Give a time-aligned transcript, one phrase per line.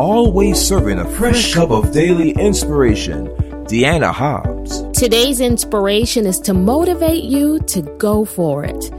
[0.00, 3.26] always serving a fresh cup of daily inspiration.
[3.66, 4.82] Deanna Hobbs.
[4.98, 8.90] Today's inspiration is to motivate you to go for it.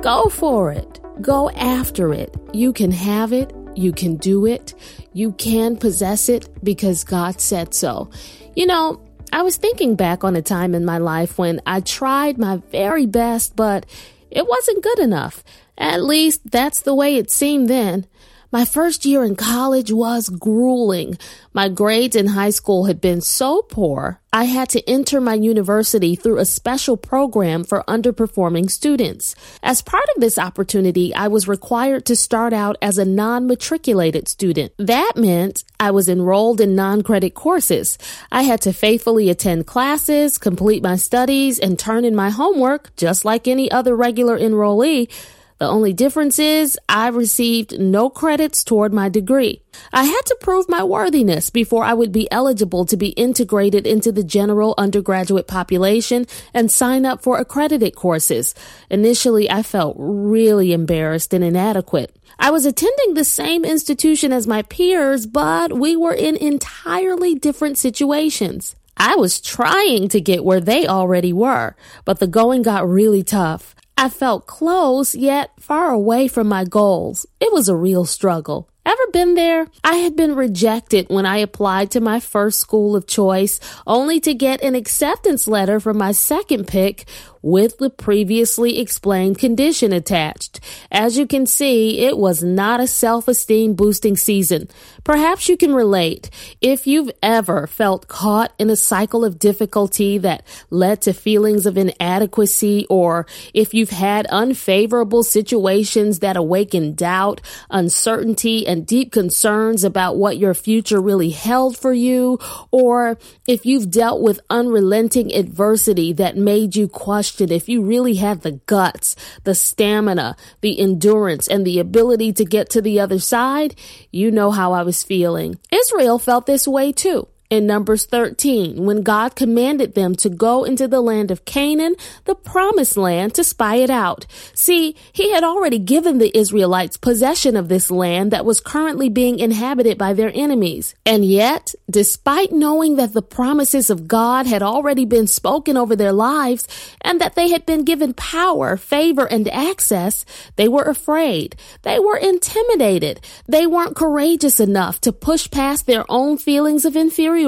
[0.00, 1.00] Go for it.
[1.20, 2.36] Go after it.
[2.52, 3.52] You can have it.
[3.74, 4.74] You can do it.
[5.12, 8.08] You can possess it because God said so.
[8.54, 9.02] You know,
[9.32, 13.06] I was thinking back on a time in my life when I tried my very
[13.06, 13.86] best, but
[14.30, 15.42] it wasn't good enough.
[15.76, 18.06] At least that's the way it seemed then.
[18.54, 21.18] My first year in college was grueling.
[21.52, 26.14] My grades in high school had been so poor, I had to enter my university
[26.14, 29.34] through a special program for underperforming students.
[29.60, 34.72] As part of this opportunity, I was required to start out as a non-matriculated student.
[34.78, 37.98] That meant I was enrolled in non-credit courses.
[38.30, 43.24] I had to faithfully attend classes, complete my studies, and turn in my homework just
[43.24, 45.08] like any other regular enrollee.
[45.58, 49.62] The only difference is I received no credits toward my degree.
[49.92, 54.10] I had to prove my worthiness before I would be eligible to be integrated into
[54.10, 58.54] the general undergraduate population and sign up for accredited courses.
[58.90, 62.16] Initially, I felt really embarrassed and inadequate.
[62.38, 67.78] I was attending the same institution as my peers, but we were in entirely different
[67.78, 68.74] situations.
[68.96, 73.74] I was trying to get where they already were, but the going got really tough.
[73.96, 77.26] I felt close, yet far away from my goals.
[77.40, 78.68] It was a real struggle.
[78.86, 79.66] Ever been there?
[79.82, 84.34] I had been rejected when I applied to my first school of choice, only to
[84.34, 87.06] get an acceptance letter from my second pick
[87.44, 90.60] with the previously explained condition attached.
[90.90, 94.66] As you can see, it was not a self-esteem boosting season.
[95.04, 96.30] Perhaps you can relate.
[96.62, 101.76] If you've ever felt caught in a cycle of difficulty that led to feelings of
[101.76, 110.16] inadequacy, or if you've had unfavorable situations that awaken doubt, uncertainty, and deep concerns about
[110.16, 112.38] what your future really held for you,
[112.70, 118.42] or if you've dealt with unrelenting adversity that made you question if you really had
[118.42, 123.74] the guts, the stamina, the endurance, and the ability to get to the other side,
[124.10, 125.58] you know how I was feeling.
[125.72, 130.88] Israel felt this way too in Numbers 13 when God commanded them to go into
[130.88, 131.94] the land of Canaan,
[132.24, 134.26] the promised land, to spy it out.
[134.54, 139.38] See, he had already given the Israelites possession of this land that was currently being
[139.38, 140.94] inhabited by their enemies.
[141.04, 146.12] And yet, despite knowing that the promises of God had already been spoken over their
[146.12, 146.66] lives
[147.02, 150.24] and that they had been given power, favor, and access,
[150.56, 151.56] they were afraid.
[151.82, 153.20] They were intimidated.
[153.46, 157.43] They weren't courageous enough to push past their own feelings of inferiority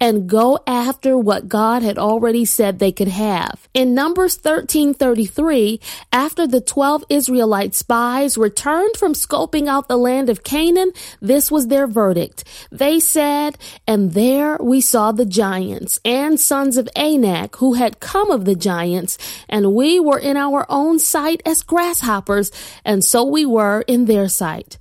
[0.00, 3.68] and go after what God had already said they could have.
[3.74, 5.80] In Numbers 13:33,
[6.12, 11.68] after the 12 Israelite spies returned from scoping out the land of Canaan, this was
[11.68, 12.44] their verdict.
[12.70, 18.30] They said, "And there we saw the giants and sons of Anak who had come
[18.30, 19.18] of the giants,
[19.48, 22.50] and we were in our own sight as grasshoppers,
[22.84, 24.78] and so we were in their sight."